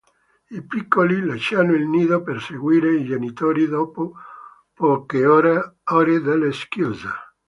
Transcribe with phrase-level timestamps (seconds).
[0.49, 4.13] I piccoli lasciano il nido per seguire i genitori dopo
[4.73, 5.75] poche ore
[6.23, 7.15] dalla schiusa.